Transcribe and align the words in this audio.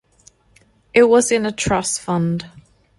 It 0.95 1.03
was 1.03 1.31
in 1.31 1.45
a 1.45 1.51
trust 1.51 2.01
fund. 2.01 2.49